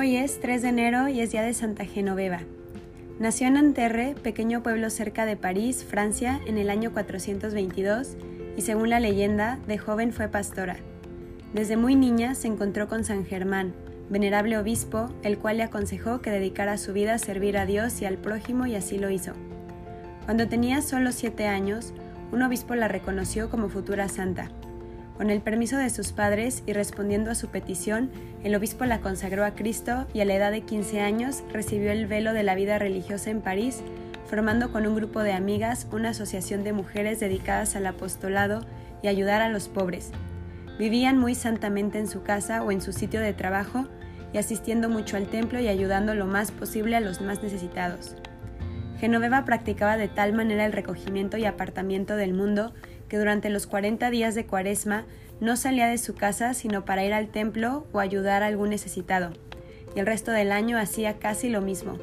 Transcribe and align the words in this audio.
Hoy 0.00 0.16
es 0.16 0.40
3 0.40 0.62
de 0.62 0.68
enero 0.70 1.08
y 1.08 1.20
es 1.20 1.30
día 1.30 1.42
de 1.42 1.52
Santa 1.52 1.84
Genoveva. 1.84 2.40
Nació 3.18 3.48
en 3.48 3.58
Anterre, 3.58 4.14
pequeño 4.22 4.62
pueblo 4.62 4.88
cerca 4.88 5.26
de 5.26 5.36
París, 5.36 5.84
Francia, 5.84 6.40
en 6.46 6.56
el 6.56 6.70
año 6.70 6.90
422 6.90 8.16
y 8.56 8.62
según 8.62 8.88
la 8.88 8.98
leyenda, 8.98 9.58
de 9.66 9.76
joven 9.76 10.14
fue 10.14 10.28
pastora. 10.28 10.78
Desde 11.52 11.76
muy 11.76 11.96
niña 11.96 12.34
se 12.34 12.46
encontró 12.46 12.88
con 12.88 13.04
San 13.04 13.26
Germán, 13.26 13.74
venerable 14.08 14.56
obispo, 14.56 15.10
el 15.22 15.36
cual 15.36 15.58
le 15.58 15.64
aconsejó 15.64 16.22
que 16.22 16.30
dedicara 16.30 16.78
su 16.78 16.94
vida 16.94 17.12
a 17.12 17.18
servir 17.18 17.58
a 17.58 17.66
Dios 17.66 18.00
y 18.00 18.06
al 18.06 18.16
prójimo 18.16 18.64
y 18.64 18.76
así 18.76 18.96
lo 18.96 19.10
hizo. 19.10 19.34
Cuando 20.24 20.48
tenía 20.48 20.80
solo 20.80 21.12
siete 21.12 21.46
años, 21.46 21.92
un 22.32 22.40
obispo 22.40 22.74
la 22.74 22.88
reconoció 22.88 23.50
como 23.50 23.68
futura 23.68 24.08
santa. 24.08 24.50
Con 25.20 25.28
el 25.28 25.42
permiso 25.42 25.76
de 25.76 25.90
sus 25.90 26.12
padres 26.12 26.62
y 26.64 26.72
respondiendo 26.72 27.30
a 27.30 27.34
su 27.34 27.48
petición, 27.48 28.10
el 28.42 28.54
obispo 28.54 28.86
la 28.86 29.02
consagró 29.02 29.44
a 29.44 29.50
Cristo 29.50 30.06
y 30.14 30.20
a 30.20 30.24
la 30.24 30.32
edad 30.32 30.50
de 30.50 30.62
15 30.62 31.02
años 31.02 31.42
recibió 31.52 31.92
el 31.92 32.06
velo 32.06 32.32
de 32.32 32.42
la 32.42 32.54
vida 32.54 32.78
religiosa 32.78 33.28
en 33.28 33.42
París, 33.42 33.82
formando 34.30 34.72
con 34.72 34.86
un 34.86 34.96
grupo 34.96 35.22
de 35.22 35.34
amigas 35.34 35.86
una 35.92 36.08
asociación 36.08 36.64
de 36.64 36.72
mujeres 36.72 37.20
dedicadas 37.20 37.76
al 37.76 37.86
apostolado 37.86 38.62
y 39.02 39.08
ayudar 39.08 39.42
a 39.42 39.50
los 39.50 39.68
pobres. 39.68 40.10
Vivían 40.78 41.18
muy 41.18 41.34
santamente 41.34 41.98
en 41.98 42.08
su 42.08 42.22
casa 42.22 42.62
o 42.62 42.72
en 42.72 42.80
su 42.80 42.94
sitio 42.94 43.20
de 43.20 43.34
trabajo 43.34 43.88
y 44.32 44.38
asistiendo 44.38 44.88
mucho 44.88 45.18
al 45.18 45.26
templo 45.26 45.60
y 45.60 45.68
ayudando 45.68 46.14
lo 46.14 46.24
más 46.24 46.50
posible 46.50 46.96
a 46.96 47.00
los 47.00 47.20
más 47.20 47.42
necesitados. 47.42 48.16
Genoveva 49.00 49.44
practicaba 49.44 49.98
de 49.98 50.08
tal 50.08 50.32
manera 50.32 50.64
el 50.64 50.72
recogimiento 50.72 51.36
y 51.36 51.44
apartamiento 51.44 52.16
del 52.16 52.32
mundo 52.32 52.72
que 53.10 53.18
durante 53.18 53.50
los 53.50 53.66
40 53.66 54.08
días 54.10 54.34
de 54.34 54.46
Cuaresma 54.46 55.04
no 55.40 55.56
salía 55.56 55.88
de 55.88 55.98
su 55.98 56.14
casa 56.14 56.54
sino 56.54 56.84
para 56.84 57.04
ir 57.04 57.12
al 57.12 57.28
templo 57.28 57.84
o 57.92 57.98
ayudar 57.98 58.42
a 58.42 58.46
algún 58.46 58.70
necesitado, 58.70 59.32
y 59.94 59.98
el 59.98 60.06
resto 60.06 60.30
del 60.30 60.52
año 60.52 60.78
hacía 60.78 61.18
casi 61.18 61.50
lo 61.50 61.60
mismo. 61.60 61.98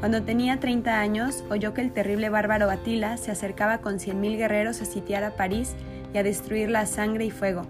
Cuando 0.00 0.22
tenía 0.22 0.60
30 0.60 1.00
años, 1.00 1.44
oyó 1.50 1.72
que 1.72 1.80
el 1.80 1.92
terrible 1.92 2.28
bárbaro 2.28 2.70
Atila 2.70 3.16
se 3.16 3.32
acercaba 3.32 3.78
con 3.78 3.98
100.000 3.98 4.36
guerreros 4.36 4.80
a 4.82 4.84
sitiar 4.84 5.24
a 5.24 5.34
París 5.34 5.74
y 6.14 6.18
a 6.18 6.22
destruirla 6.22 6.80
a 6.80 6.86
sangre 6.86 7.24
y 7.24 7.30
fuego. 7.30 7.62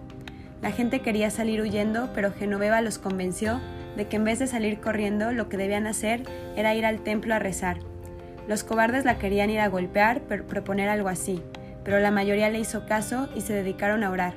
La 0.60 0.72
gente 0.72 1.00
quería 1.00 1.30
salir 1.30 1.62
huyendo, 1.62 2.10
pero 2.14 2.32
Genoveva 2.32 2.80
los 2.80 2.98
convenció 2.98 3.60
de 3.97 4.08
que 4.08 4.16
en 4.16 4.25
vez 4.25 4.41
de 4.41 4.48
salir 4.48 4.80
corriendo, 4.80 5.32
lo 5.32 5.48
que 5.48 5.56
debían 5.56 5.86
hacer 5.86 6.25
era 6.56 6.75
ir 6.75 6.84
al 6.84 7.00
templo 7.00 7.34
a 7.34 7.38
rezar. 7.38 7.78
Los 8.48 8.64
cobardes 8.64 9.04
la 9.04 9.19
querían 9.19 9.48
ir 9.48 9.60
a 9.60 9.69
golpear, 9.69 10.22
pero 10.28 10.47
proponer 10.47 10.88
algo 10.88 11.08
así 11.08 11.41
pero 11.89 12.00
la 12.00 12.11
mayoría 12.11 12.50
le 12.50 12.58
hizo 12.58 12.84
caso 12.84 13.31
y 13.34 13.41
se 13.41 13.55
dedicaron 13.55 14.05
a 14.05 14.11
orar. 14.11 14.34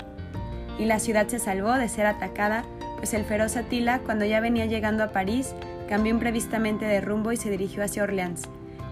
Y 0.80 0.86
la 0.86 1.00
ciudad 1.00 1.28
se 1.28 1.38
salvó 1.38 1.74
de 1.74 1.90
ser 1.90 2.06
atacada, 2.06 2.64
pues 2.96 3.14
el 3.14 3.26
feroz 3.26 3.58
Atila, 3.58 4.00
cuando 4.06 4.24
ya 4.24 4.40
venía 4.40 4.68
llegando 4.68 5.04
a 5.04 5.12
París, 5.12 5.54
cambió 5.90 6.14
imprevistamente 6.14 6.86
de 6.86 7.02
rumbo 7.02 7.34
y 7.34 7.36
se 7.36 7.50
dirigió 7.50 7.84
hacia 7.84 8.04
Orleans. 8.04 8.44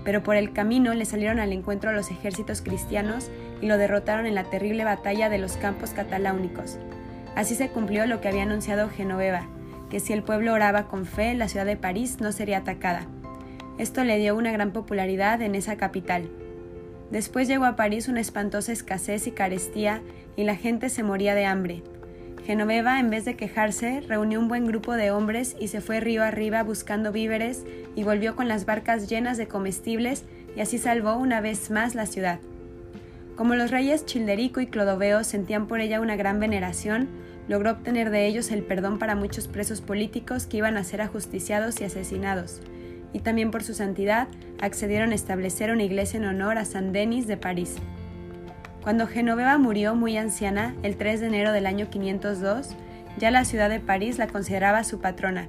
Pero 0.04 0.24
por 0.24 0.36
el 0.36 0.52
camino 0.52 0.94
le 0.94 1.06
salieron 1.06 1.40
al 1.40 1.54
encuentro 1.54 1.94
los 1.94 2.12
ejércitos 2.12 2.62
cristianos 2.62 3.32
y 3.62 3.68
lo 3.68 3.78
derrotaron 3.78 4.26
en 4.26 4.36
la 4.36 4.44
terrible 4.44 4.84
batalla 4.84 5.30
de 5.30 5.38
los 5.38 5.56
campos 5.56 5.92
cataláunicos. 5.92 6.80
Así 7.38 7.56
se 7.56 7.70
cumplió 7.70 8.08
lo 8.08 8.20
que 8.20 8.28
había 8.28 8.44
anunciado 8.44 8.90
Genoveva, 8.90 9.48
que 9.90 10.02
si 10.02 10.12
el 10.12 10.22
pueblo 10.22 10.54
oraba 10.54 10.90
con 10.90 11.06
fe, 11.06 11.34
la 11.34 11.48
ciudad 11.48 11.66
de 11.66 11.78
París 11.78 12.18
no 12.20 12.34
sería 12.34 12.58
atacada. 12.58 13.04
Esto 13.78 14.04
le 14.04 14.18
dio 14.18 14.36
una 14.36 14.52
gran 14.52 14.74
popularidad 14.74 15.42
en 15.42 15.56
esa 15.56 15.78
capital. 15.78 16.30
Después 17.12 17.48
llegó 17.48 17.66
a 17.66 17.76
París 17.76 18.08
una 18.08 18.22
espantosa 18.22 18.72
escasez 18.72 19.26
y 19.26 19.32
carestía 19.32 20.02
y 20.36 20.44
la 20.44 20.56
gente 20.56 20.90
se 20.90 21.04
moría 21.04 21.34
de 21.34 21.46
hambre. 21.46 21.84
Genoveva, 22.46 23.00
en 23.00 23.10
vez 23.10 23.26
de 23.26 23.36
quejarse, 23.36 24.02
reunió 24.02 24.40
un 24.40 24.48
buen 24.48 24.66
grupo 24.66 24.94
de 24.94 25.12
hombres 25.12 25.56
y 25.60 25.68
se 25.68 25.82
fue 25.82 26.00
río 26.00 26.24
arriba 26.24 26.64
buscando 26.64 27.12
víveres 27.12 27.64
y 27.96 28.04
volvió 28.04 28.36
con 28.36 28.48
las 28.48 28.66
barcas 28.66 29.10
llenas 29.10 29.38
de 29.38 29.48
comestibles 29.48 30.24
y 30.56 30.62
así 30.62 30.78
salvó 30.78 31.16
una 31.16 31.42
vez 31.42 31.70
más 31.72 31.96
la 31.96 32.06
ciudad. 32.06 32.40
Como 33.36 33.56
los 33.56 33.72
reyes 33.72 34.06
Childerico 34.06 34.62
y 34.62 34.68
Clodoveo 34.68 35.24
sentían 35.24 35.68
por 35.68 35.80
ella 35.80 36.02
una 36.02 36.16
gran 36.16 36.40
veneración, 36.40 37.08
logró 37.48 37.72
obtener 37.72 38.10
de 38.10 38.28
ellos 38.28 38.52
el 38.52 38.64
perdón 38.64 39.00
para 39.00 39.16
muchos 39.16 39.48
presos 39.48 39.82
políticos 39.82 40.46
que 40.46 40.58
iban 40.58 40.78
a 40.78 40.84
ser 40.84 41.02
ajusticiados 41.02 41.82
y 41.82 41.86
asesinados 41.86 42.62
y 43.14 43.20
también 43.20 43.52
por 43.52 43.64
su 43.64 43.74
santidad 43.74 44.28
accedieron 44.62 45.12
a 45.12 45.16
establecer 45.16 45.72
una 45.72 45.84
iglesia 45.84 46.18
en 46.18 46.26
honor 46.26 46.58
a 46.58 46.66
San 46.66 46.92
Denis 46.92 47.28
de 47.28 47.38
París. 47.38 47.76
Cuando 48.84 49.08
Genoveva 49.08 49.58
murió 49.58 49.96
muy 49.96 50.18
anciana, 50.18 50.76
el 50.84 50.96
3 50.96 51.20
de 51.20 51.28
enero 51.28 51.52
del 51.52 51.66
año 51.66 51.90
502, 51.90 52.76
ya 53.18 53.32
la 53.32 53.46
ciudad 53.46 53.70
de 53.70 53.80
París 53.80 54.18
la 54.18 54.28
consideraba 54.28 54.84
su 54.84 55.00
patrona, 55.00 55.48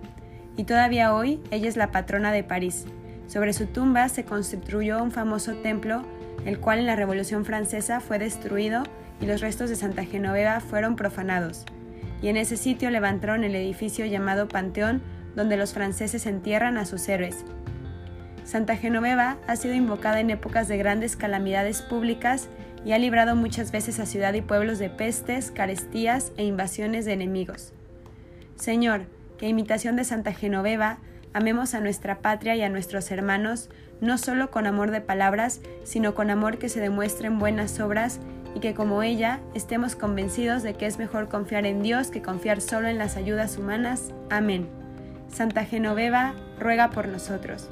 y 0.56 0.64
todavía 0.64 1.14
hoy 1.14 1.40
ella 1.50 1.68
es 1.68 1.76
la 1.76 1.90
patrona 1.92 2.32
de 2.32 2.42
París. 2.42 2.86
Sobre 3.28 3.52
su 3.52 3.66
tumba 3.66 4.08
se 4.08 4.24
construyó 4.24 5.02
un 5.02 5.12
famoso 5.12 5.54
templo, 5.54 6.02
el 6.44 6.58
cual 6.58 6.80
en 6.80 6.86
la 6.86 6.96
Revolución 6.96 7.44
Francesa 7.44 8.00
fue 8.00 8.18
destruido 8.18 8.82
y 9.20 9.26
los 9.26 9.40
restos 9.40 9.70
de 9.70 9.76
Santa 9.76 10.04
Genoveva 10.04 10.60
fueron 10.60 10.96
profanados. 10.96 11.64
Y 12.22 12.28
en 12.28 12.36
ese 12.36 12.56
sitio 12.56 12.90
levantaron 12.90 13.44
el 13.44 13.54
edificio 13.54 14.04
llamado 14.06 14.48
Panteón 14.48 15.02
donde 15.36 15.56
los 15.56 15.72
franceses 15.72 16.26
entierran 16.26 16.76
a 16.76 16.84
sus 16.84 17.08
héroes. 17.08 17.44
Santa 18.44 18.76
Genoveva 18.76 19.36
ha 19.46 19.56
sido 19.56 19.74
invocada 19.74 20.20
en 20.20 20.30
épocas 20.30 20.66
de 20.66 20.76
grandes 20.76 21.16
calamidades 21.16 21.82
públicas 21.82 22.48
y 22.84 22.92
ha 22.92 22.98
librado 22.98 23.36
muchas 23.36 23.72
veces 23.72 24.00
a 24.00 24.06
ciudad 24.06 24.34
y 24.34 24.42
pueblos 24.42 24.78
de 24.78 24.90
pestes, 24.90 25.50
carestías 25.50 26.32
e 26.36 26.44
invasiones 26.44 27.04
de 27.04 27.12
enemigos. 27.12 27.72
Señor, 28.56 29.02
que 29.38 29.48
imitación 29.48 29.96
de 29.96 30.04
Santa 30.04 30.32
Genoveva, 30.32 30.98
amemos 31.32 31.74
a 31.74 31.80
nuestra 31.80 32.18
patria 32.18 32.56
y 32.56 32.62
a 32.62 32.68
nuestros 32.68 33.10
hermanos, 33.10 33.70
no 34.00 34.18
solo 34.18 34.50
con 34.50 34.66
amor 34.66 34.90
de 34.90 35.00
palabras, 35.00 35.60
sino 35.84 36.14
con 36.14 36.30
amor 36.30 36.58
que 36.58 36.68
se 36.68 36.80
demuestre 36.80 37.28
en 37.28 37.38
buenas 37.38 37.78
obras 37.80 38.20
y 38.54 38.60
que 38.60 38.74
como 38.74 39.02
ella 39.02 39.40
estemos 39.54 39.94
convencidos 39.94 40.62
de 40.62 40.74
que 40.74 40.86
es 40.86 40.98
mejor 40.98 41.28
confiar 41.28 41.66
en 41.66 41.82
Dios 41.82 42.10
que 42.10 42.22
confiar 42.22 42.60
solo 42.60 42.88
en 42.88 42.98
las 42.98 43.16
ayudas 43.16 43.56
humanas. 43.58 44.12
Amén. 44.28 44.79
Santa 45.32 45.64
Genoveva, 45.64 46.34
ruega 46.58 46.90
por 46.90 47.08
nosotros. 47.08 47.70